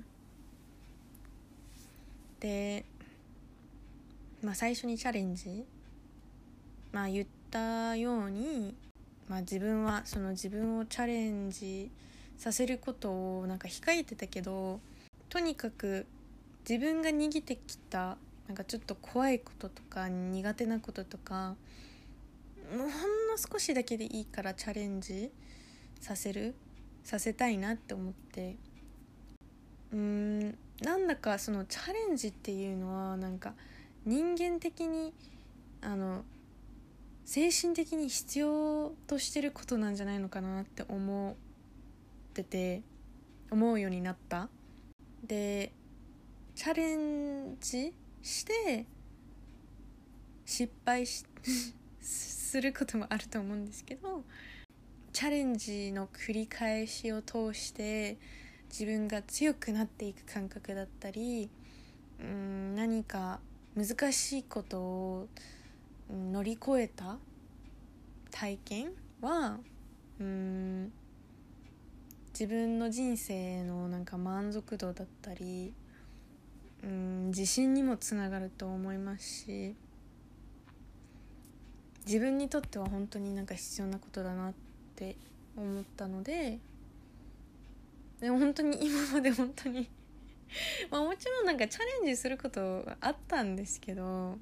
[2.40, 2.84] で、
[4.42, 5.64] まあ、最初にチャレンジ。
[6.90, 8.74] まあ言ったように、
[9.28, 11.88] まあ、自分はその自分をチャレンジ
[12.36, 14.80] させることをなんか控えてたけど
[15.28, 16.06] とにかく
[16.68, 18.16] 自分が逃げてきた
[18.48, 21.54] なんかちょっと怖いこととか苦手なこととか
[22.72, 25.30] もうほんの少しだけでいいからチャレンジ
[26.00, 26.54] させる
[27.04, 28.56] させたいなって思って。
[29.92, 33.54] うーんなんだかそのチャレンジっていうのはなんか
[34.04, 35.12] 人間的に
[35.80, 36.24] あの
[37.24, 41.34] 精神的に必要としてることなんじゃないのかなって思っ
[42.34, 42.82] てて
[43.50, 44.48] 思うようになった。
[45.24, 45.72] で
[46.54, 48.86] チャレンジして
[50.44, 51.24] 失敗し
[52.00, 54.24] す することもあると思うんですけど
[55.14, 58.18] チャレンジの繰り返しを通して
[58.68, 61.48] 自分が強くなっていく感覚だったり
[62.20, 63.40] うん何か
[63.74, 65.28] 難しいことを
[66.10, 67.16] 乗り越えた
[68.30, 68.90] 体験
[69.22, 69.58] は
[70.20, 70.92] うん
[72.38, 75.72] 自分の人生のなんか満足度だったり
[76.84, 79.74] うん自信にもつながると思いますし
[82.06, 84.52] 自分にとっては本当になんか必要なことだなっ
[84.96, 85.16] て
[85.56, 86.58] 思ったので
[88.20, 89.88] でも本当に 今まで本当に
[90.90, 94.38] まあもちろんなんかチャレンジすることはあったんですけど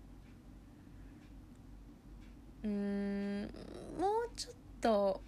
[2.62, 3.50] うん
[3.98, 5.22] もうちょっと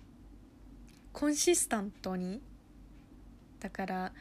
[1.12, 2.40] コンシスタントに
[3.60, 4.12] だから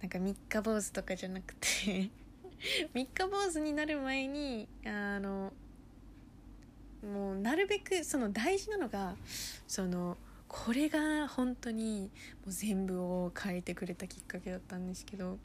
[0.00, 2.10] なんか三日坊主とかじゃなくて
[2.94, 5.52] 三日坊主になる前にあの
[7.02, 9.14] もうなるべくその大事なのが
[9.66, 12.10] そのこれが本当に
[12.44, 15.38] もう全部を変えてくれたきっかけだったんですけど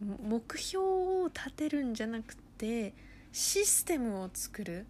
[0.00, 2.94] 目標を立てるんじゃなくて
[3.32, 4.84] システムを作るっ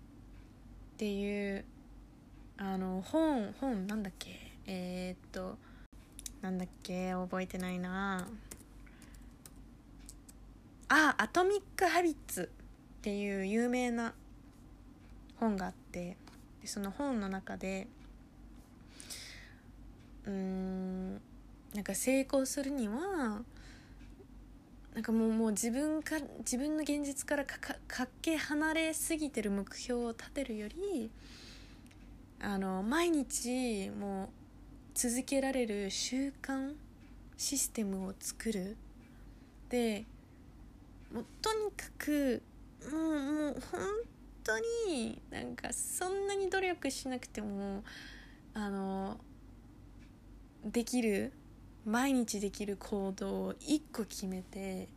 [0.96, 1.64] ていう
[2.56, 4.52] あの本本なんだっけ？
[4.66, 5.58] えー、っと
[6.40, 7.12] なんだっけ？
[7.12, 8.26] 覚えてないな。
[10.88, 12.50] あアトミック・ハビッツ
[12.98, 14.14] っていう有名な
[15.42, 16.16] 本があって
[16.60, 17.88] でその本の中で
[20.24, 21.14] うーん
[21.74, 23.42] なんか成功するには
[24.94, 31.10] なんかもうもう自分か自分の現実からかかけ離れすぎてる目標を立てるより
[32.40, 34.28] あの毎日もう
[34.94, 36.74] 続けられる習慣
[37.36, 38.76] システムを作る。
[39.70, 40.04] で
[41.12, 42.42] もうとにかく
[42.92, 43.80] もうもう本
[44.44, 47.84] 当になんかそんなに努力しなくても
[48.54, 49.18] あの
[50.64, 51.32] できる
[51.84, 54.88] 毎日できる行動を1個決めて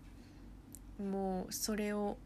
[1.00, 2.18] もうそれを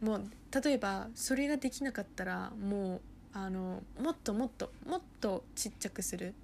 [0.00, 0.24] もう
[0.62, 3.00] 例えばそれができなかったらもう
[3.34, 6.34] あのもっともっともっとちっちゃくする。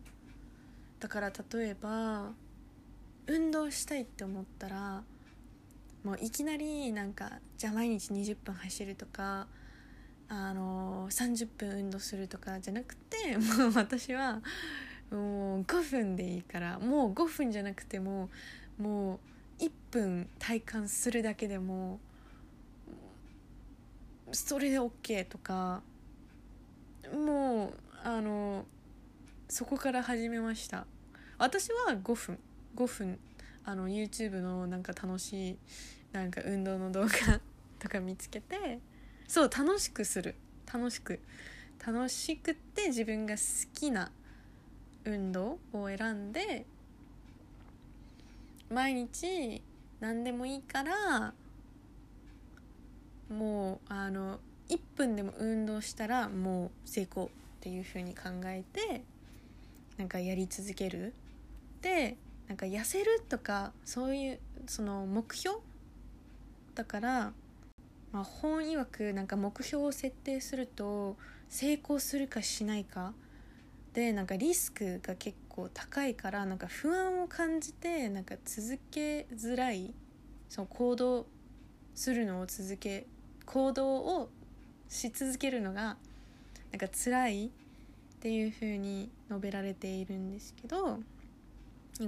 [1.00, 2.32] だから例えば
[3.26, 5.02] 運動したいって思ったら
[6.02, 9.46] もういきなりなんかじゃあ毎日20分走るとか
[10.28, 14.42] あの30分運動するとかじゃなくて もう私は
[15.10, 18.28] もう5分でいいからもう5分じゃなくても
[18.78, 19.20] も
[19.60, 21.98] う1分体感するだけでも
[24.32, 25.82] それで OK とか
[27.12, 27.74] もう
[28.04, 28.66] あの
[29.48, 30.86] そこから始めました。
[31.38, 32.38] 私は5分。
[32.76, 33.18] 5分。
[33.64, 35.58] あの YouTube のなんか楽しい
[36.12, 37.08] なんか運動の動画
[37.78, 38.80] とか見つけて
[39.28, 40.34] そう楽しくする。
[40.72, 41.20] 楽しく。
[41.86, 44.10] 楽しくって自分が好きな
[45.04, 46.66] 運動を選んで
[48.68, 49.62] 毎日
[50.00, 51.32] 何でもいいから
[53.30, 57.28] もうあの1分でも運動したらもう成功っ
[57.60, 59.02] ていう風に考えて
[59.96, 61.14] なんかやり続ける。
[61.80, 62.16] で
[62.48, 65.58] なんか痩せるとかそういうその目標？
[66.74, 67.32] だから、
[68.12, 71.16] まあ、本曰くなんか目標を設定すると
[71.48, 73.12] 成功するかしないか
[73.92, 79.92] でなんかリスクが結構高いからなんか不安を感じてなんか続けづらい
[80.48, 81.26] その行動
[81.94, 83.06] するのを続け
[83.44, 84.30] 行動を
[84.88, 85.96] し続けるのが
[86.70, 87.50] なんか辛いっ
[88.20, 90.98] ていう風に述べられているんですけど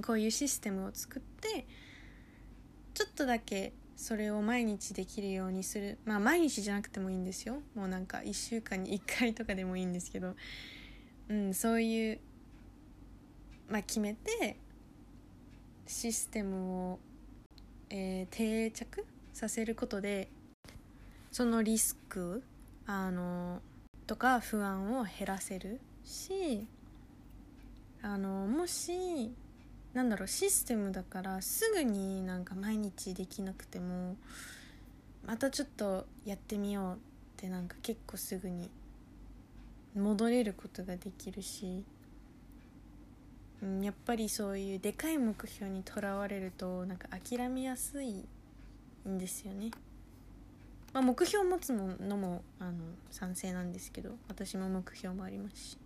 [0.05, 1.65] こういうシステムを作って
[2.93, 5.97] ちょっとだけそれを毎日できるようにする。
[6.05, 7.61] まあ毎日じゃなくてもいいんですよ。
[7.75, 10.35] もうなんか1週間に1回とかでもいいんですけど、
[11.29, 12.19] うん、そういう、
[13.69, 14.57] まあ、決めて
[15.85, 16.99] システムを、
[17.89, 20.29] えー定着させることで
[21.31, 22.43] そのリスク
[22.85, 23.61] あの
[24.07, 26.67] とか不安を減らせるし
[28.01, 29.33] あのもし
[29.93, 34.15] なんだろうシステムだからすぐになんか毎日できなくても
[35.25, 36.97] またちょっとやってみようっ
[37.37, 38.69] てなんか結構すぐに
[39.95, 41.83] 戻れることができるし、
[43.61, 48.23] うん、やっぱりそういうでかい目標にとらわれるとなんか諦めやすい
[49.07, 49.71] んですよね。
[50.93, 52.73] まあ、目標を持つのもあの
[53.11, 55.77] 賛成なんですけど私も目標もありますし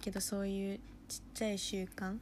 [0.00, 2.16] けどそういうちっちゃい習慣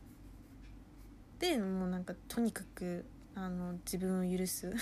[1.39, 4.72] でもうなんかとにかくあの自分を許す。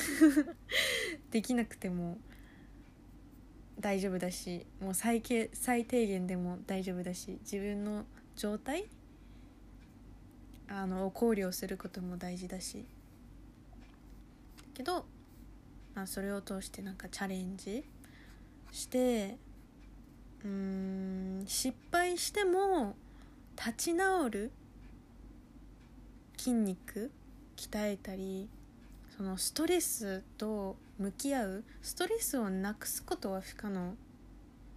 [1.30, 2.18] できなくても
[3.80, 8.86] 大丈夫だしもう最低最低限でも大丈夫だし自分の状態
[10.68, 12.84] あのを考慮することも大事だし。
[14.74, 15.07] けど、
[15.94, 17.84] まあ、それを通してなんかチャレンジ
[18.72, 19.38] して
[20.44, 22.96] うん失敗しても
[23.57, 24.50] 立ち直る
[26.37, 27.11] 筋肉
[27.57, 28.49] 鍛えたり
[29.16, 33.95] そのストレスと向き合うストレスをなくすことは不可能っ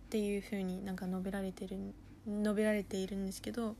[0.10, 1.78] ていうふうになんか述べられてる
[2.28, 3.76] 述べられているんですけど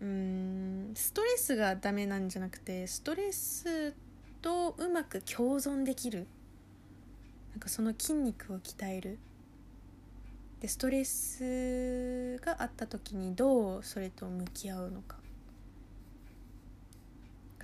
[0.00, 3.94] うんストレスがダメなんじゃなくてストレス
[4.42, 6.26] とうまく共存できる
[7.52, 9.18] なんかその筋肉を鍛える。
[10.60, 15.16] でストレスがあった時にどうそれと向き合うのか。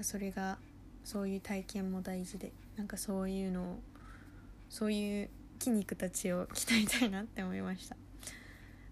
[0.01, 0.59] それが
[1.05, 3.79] そういう体験も大事でなんかそういうのを
[4.69, 5.29] そういう
[5.59, 7.97] 筋肉たちを鍛えたいなって思いました。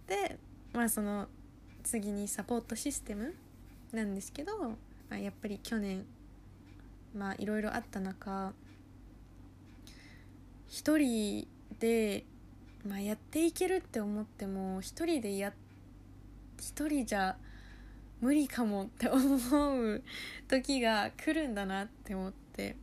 [0.06, 0.38] で
[0.72, 1.26] まあその
[1.82, 3.34] 次にサポートシステム
[3.92, 4.76] なんですけど、ま
[5.12, 6.04] あ、やっぱり去年
[7.16, 8.52] まあいろいろあった中
[10.68, 11.48] 一人
[11.80, 12.24] で、
[12.86, 15.52] まあ、やっていけるって思っても一人でや
[16.60, 17.36] 一人じゃ
[18.20, 20.02] 無理かもって思う
[20.48, 22.76] 時が来るんだなって思って。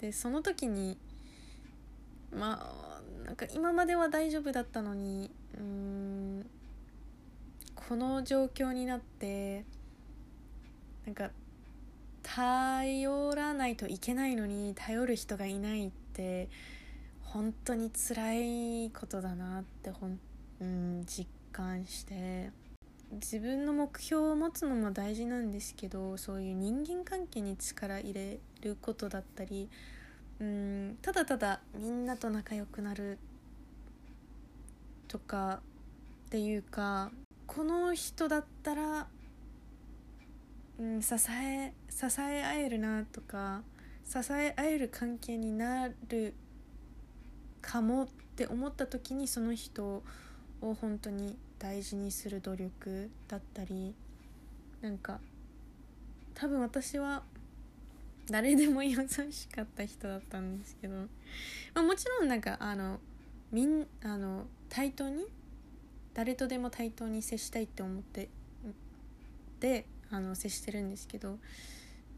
[0.00, 0.98] でその時に
[2.30, 6.46] まあなんか今までは大丈夫だったのにうん
[7.74, 9.64] この状況になって
[11.06, 11.30] なんか
[12.22, 16.48] 頼らないといけないのに頼る人がいないって
[17.22, 20.18] 本当に辛いことだなってほん、
[20.60, 22.65] うん、実感して。
[23.12, 29.68] 自分の目標を持つのも大事なんですけどそういう人間関係に力入れることだったり
[30.40, 33.18] うんただただみんなと仲良くなる
[35.08, 35.60] とか
[36.26, 37.10] っていうか
[37.46, 39.06] この人だったら、
[40.78, 43.62] うん、支え支え合えるなとか
[44.04, 46.34] 支え合える関係になる
[47.62, 50.02] かもって思った時にその人
[50.60, 53.94] を本当に大事にする努力だったり
[54.80, 55.20] なんか
[56.34, 57.22] 多分私は
[58.30, 58.96] 誰でも優
[59.30, 61.06] しかった人だったんですけど、ま
[61.76, 62.98] あ、もちろんなんかあの
[63.52, 65.24] みんあの対等に
[66.14, 68.28] 誰とでも対等に接したいって思って
[69.60, 71.38] であの接してるんですけど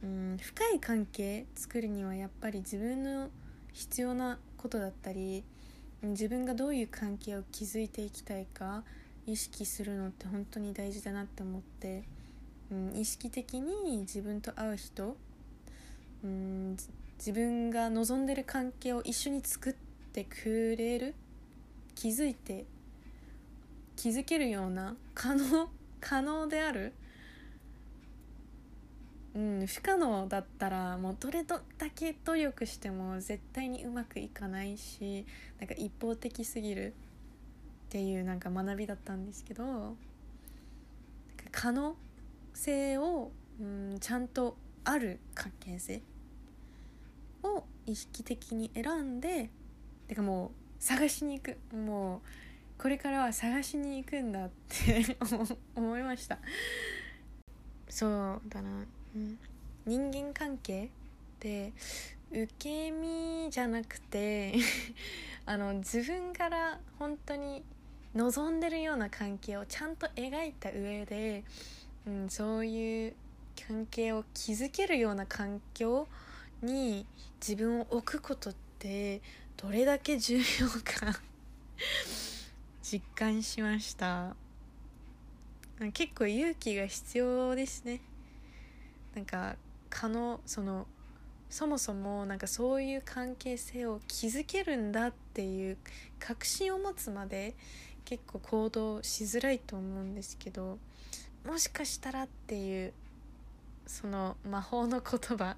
[0.03, 3.28] うん深い関係作るにはやっぱり自分の
[3.72, 5.45] 必要なことだったり
[6.03, 8.84] 自分がどういう関係を築いていきたいか
[9.28, 12.02] 意識するのって本当に大事だなって思って、
[12.72, 15.16] うん、意識的に自分と会う人
[16.24, 16.76] うん
[17.18, 19.74] 自分が望んでる関係を一緒に作っ
[20.14, 21.14] てくれる
[21.94, 22.64] 気づいて
[23.96, 25.68] 気づけるような可能
[26.00, 26.94] 可能である
[29.34, 31.60] うん不可能だったらもうどれだ
[31.94, 35.26] け努力しても絶対にうまくいかないし
[35.58, 36.94] なんか一方的すぎる。
[37.89, 39.97] っていうなんか学びだったんですけど
[41.51, 41.97] 可能
[42.53, 46.03] 性を、うん、ちゃんとある関係性
[47.43, 49.49] を意識的に選んで
[50.07, 51.57] てかもう探しに行く。
[51.74, 52.20] もう
[52.80, 55.16] これからは探しに行くんだって
[55.74, 56.39] 思いました。
[57.89, 58.84] そうだな、
[59.16, 59.39] うん、
[59.86, 60.89] 人間関係っ
[61.41, 61.72] て
[62.30, 64.55] 受け身じゃなくて
[65.47, 67.64] あの自分から本当に
[68.14, 71.44] 望んでるような関係をちゃんと描いた上で、
[72.06, 73.14] うん、そういう
[73.66, 76.09] 関係を築けるような環境
[76.62, 77.06] に
[77.40, 79.20] 自分を置くことって
[79.56, 80.42] どれだけ重要
[80.84, 81.20] か
[82.82, 84.36] 実感しました。
[85.92, 88.00] 結構勇気が必要ですね。
[89.14, 89.56] なんか
[89.90, 90.86] 可能その
[91.50, 95.78] そもそもなんかそういう関係性を築けるんだっていう
[96.18, 97.54] 確信を持つまで
[98.09, 100.78] 結構行動しづらいと思うんですけど
[101.46, 102.94] もしかしたらっていう
[103.86, 105.56] その魔法の言葉。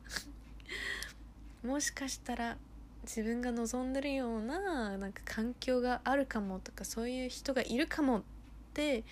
[1.62, 2.56] もしかしたら
[3.02, 8.22] 自分が望んでるようななんか環境があるかもとかそういう人がいるかもっ
[8.74, 9.04] て、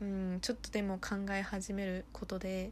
[0.00, 2.70] うん、ちょっとでも考え始めることで、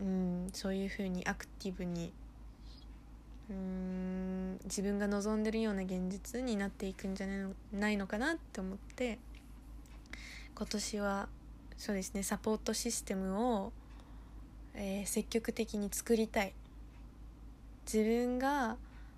[0.00, 2.12] うん、そういうふうにアクティブに
[3.50, 7.26] うん自分が望んでるような現実になっていくんじゃ
[7.72, 9.18] ないのかなって思って
[10.56, 11.28] 今年は
[11.76, 13.72] そうですねサポートシステムを、
[14.74, 16.52] えー、積極的に作りたい。
[17.86, 18.76] 自分が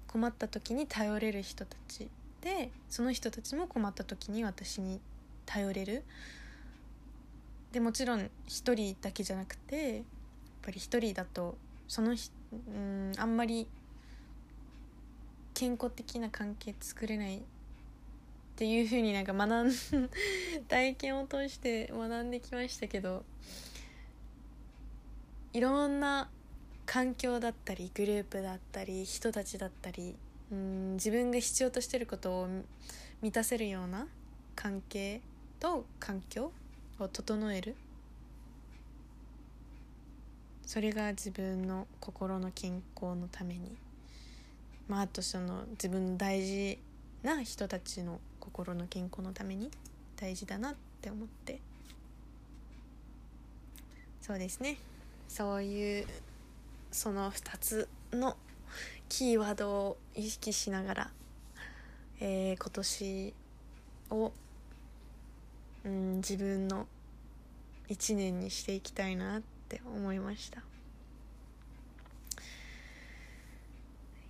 [0.09, 2.11] 困った時に頼れる人たち
[2.43, 5.01] でその人たちも困った時に私に
[5.47, 6.05] 頼れる。
[7.73, 10.05] でもちろん一人だけじゃなくてやっ
[10.63, 11.57] ぱり一人だと
[11.87, 13.67] そのうんあんまり
[15.59, 17.41] 健康的な関係作れないっ
[18.55, 19.73] ていうふうになんか学ん
[20.69, 23.25] 体験を通して学んできましたけど
[25.53, 26.31] いろんな
[26.87, 30.15] 環境だったりグループだったり人たちだったり
[30.53, 32.49] うん自分が必要としてることを
[33.21, 34.07] 満たせるような
[34.55, 35.21] 関係
[35.59, 36.53] と環境
[37.01, 37.75] を整える。
[40.65, 43.88] それが自分の心の健康のために。
[44.89, 46.79] まあ、あとその自分の大事
[47.23, 49.71] な人たちの心の健康のために
[50.17, 51.61] 大事だなって思って
[54.21, 54.79] そうですね
[55.29, 56.07] そういう
[56.91, 58.37] その2つの
[59.09, 61.11] キーワードを意識しながら、
[62.21, 63.35] えー、今年
[64.11, 64.33] を、
[65.85, 66.87] うん、自分の
[67.89, 70.63] 1年にしていきたいなって思いました。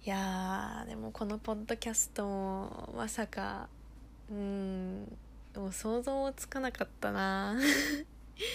[0.08, 3.68] いやでもこのポッドキャストもまさか
[4.30, 5.06] うん
[5.54, 7.60] もう想像もつかなかったな。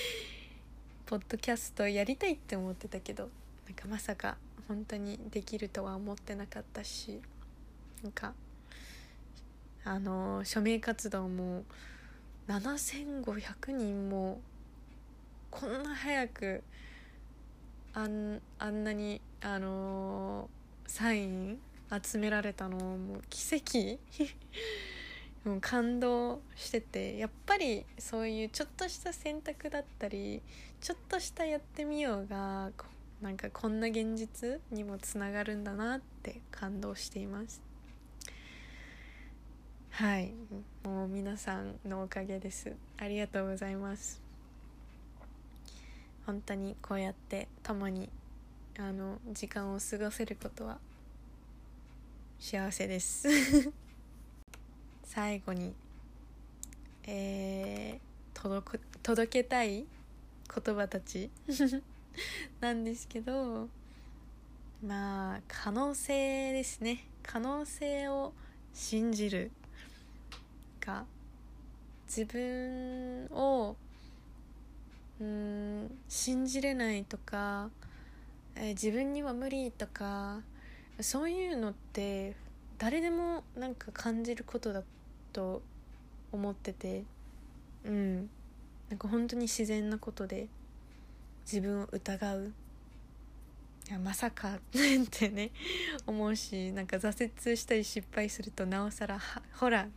[1.05, 3.29] ポッドキャストやりたいって思ってたけど
[3.67, 4.35] なんかまさか
[4.67, 7.21] 本当にできるとは思ってなかったし
[8.01, 8.33] なんか
[9.83, 11.65] あの署名活動も
[12.47, 14.41] 7500人も
[15.51, 16.63] こんな早く
[17.93, 20.49] あんあんなにあの
[20.93, 21.57] サイン
[22.03, 23.97] 集められたのもう奇跡。
[25.43, 30.43] もう感動しててやっぱりそういうちょっとした選択だったり
[30.79, 32.71] ちょっとしたやってみようが
[33.23, 37.59] なんかこんな現実にもつながるんだなって感動しています。
[39.89, 40.31] はい。
[40.83, 42.71] もう皆さんのおかげです。
[42.97, 44.21] ありがとうございます。
[46.27, 48.11] 本当にこうやって共に
[48.79, 50.79] あの時間を過ごせることは
[52.39, 53.27] 幸せです。
[55.05, 55.75] 最後に
[57.05, 59.85] えー、届く届けたい
[60.65, 61.29] 言葉たち
[62.61, 63.69] なんですけど
[64.83, 67.05] まあ可能性ですね。
[67.21, 68.33] 可能性を
[68.73, 69.51] 信じる
[70.81, 71.05] が
[72.07, 73.75] 自分を
[75.19, 77.69] うん信じれないとか、
[78.55, 80.41] えー、自分には無理とか
[80.99, 82.35] そういうのって
[82.77, 84.83] 誰でもなんか感じることだ
[85.31, 85.61] と
[86.31, 87.03] 思ってて
[87.85, 88.29] うん。
[88.89, 90.47] なんか本当に自然なことで
[91.45, 92.53] 自分を疑う。
[93.89, 94.59] いやまさかっ
[95.09, 95.49] てね
[96.05, 99.19] 思うしなんか挫折したり失敗するとなおさら
[99.59, 99.87] ほら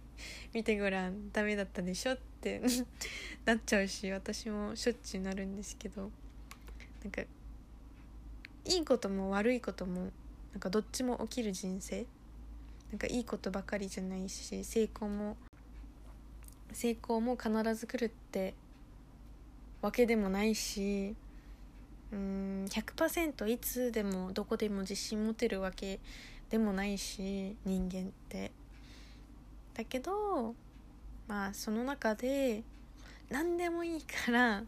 [0.52, 2.62] 見てごらんダメだったでしょって
[3.44, 6.10] なっちゃうし私もしょっちゅうなるんですけど
[7.04, 7.22] なんか
[8.66, 10.10] いいことも悪いことも
[10.52, 12.06] なんかどっちも起きる人生。
[12.90, 15.36] なんかいいことばかりじゃないし成功も
[16.72, 18.54] 成功も必ず来るって
[19.82, 21.14] わけでもないし
[22.12, 25.98] うん100%いつでもどこでも自信持てるわけ
[26.48, 28.52] でもないし人間って。
[29.74, 30.54] だけど
[31.28, 32.62] まあその中で
[33.28, 34.62] 何でもいいから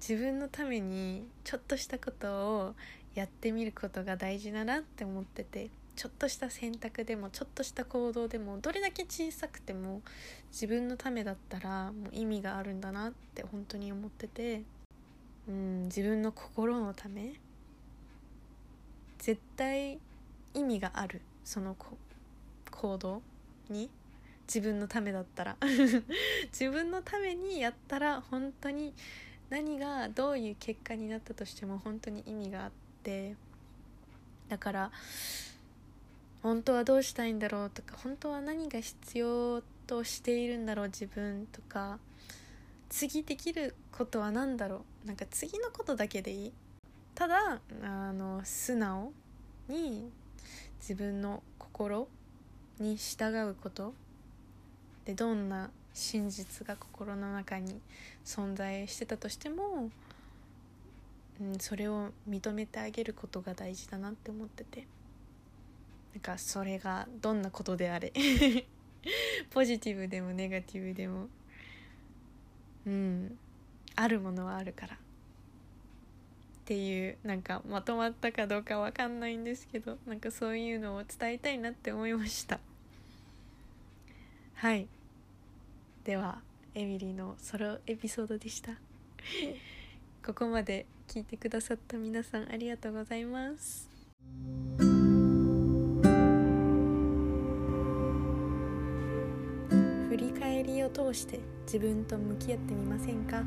[0.00, 2.74] 自分のためにちょっとしたことを
[3.14, 10.02] やってみることが大事だなって思っててちょっとした選択でもちょっとした行動でもどれだけ小さくても
[10.50, 14.62] 自分のためだったらもう意味があるんだなって本当に思ってて
[15.48, 17.34] うん自分の心のため
[19.18, 19.98] 絶対
[20.52, 21.76] 意味があるその
[22.70, 23.22] 行動
[23.70, 23.88] に
[24.46, 25.56] 自分のためだったら。
[26.52, 28.92] 自分のためにやったら本当に
[29.48, 33.36] 何がどういう結果になったとしても本当に意味があってって
[34.48, 34.90] だから
[36.42, 41.98] 本当はどうしたいんだろうとか本当は何が必要としているんだろう自分とか
[42.88, 45.06] 次できることは何だろう。
[45.06, 46.52] なんか次のことだけでいい。
[47.14, 49.12] ただあの素直
[49.68, 50.10] に
[50.80, 52.08] 自分の心
[52.78, 53.94] に従うこと。
[55.04, 57.80] でどんな真実が心の中に
[58.24, 59.90] 存在してたとしても、
[61.40, 64.86] うん、それを認めてあげることが大事だなって思ってて。
[66.14, 68.12] なんかそれがどんなことであれ。
[69.50, 71.28] ポジティブでもネガティブでも。
[72.86, 73.38] うん。
[73.96, 74.94] あるものはあるから。
[74.94, 74.98] っ
[76.66, 82.58] ていうなんかまとまったかどうかわかんないんですけどなんかそういうのを伝えたいなって思いました。
[84.54, 84.86] はい。
[86.04, 86.40] では
[86.74, 88.72] エミリーのソロエピソードでした。
[90.26, 93.90] ここまで聞いてくださった皆さんありがとうございます。
[100.08, 103.42] 振り返りを通して自分と向き合ってみませんか？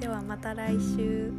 [0.00, 1.30] ではまた来週。